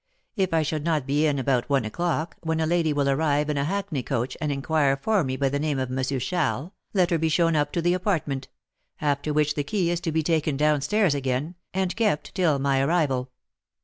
If 0.35 0.51
I 0.51 0.63
should 0.63 0.83
not 0.83 1.05
be 1.05 1.27
in 1.27 1.37
about 1.37 1.69
one 1.69 1.85
o'clock, 1.85 2.35
when 2.41 2.59
a 2.59 2.65
lady 2.65 2.91
will 2.91 3.07
arrive 3.07 3.51
in 3.51 3.57
a 3.57 3.65
hackney 3.65 4.01
coach 4.01 4.35
and 4.41 4.51
inquire 4.51 4.97
for 4.97 5.23
me 5.23 5.37
by 5.37 5.47
the 5.49 5.59
name 5.59 5.77
of 5.77 5.95
M. 5.95 6.19
Charles, 6.19 6.71
let 6.95 7.11
her 7.11 7.19
be 7.19 7.29
shown 7.29 7.55
up 7.55 7.71
to 7.73 7.83
the 7.83 7.93
apartment; 7.93 8.47
after 8.99 9.31
which 9.31 9.53
the 9.53 9.63
key 9.63 9.91
is 9.91 9.99
to 9.99 10.11
be 10.11 10.23
taken 10.23 10.57
down 10.57 10.81
stairs 10.81 11.13
again, 11.13 11.53
and 11.71 11.95
kept 11.95 12.33
till 12.33 12.57
my 12.57 12.79
arrival." 12.81 13.29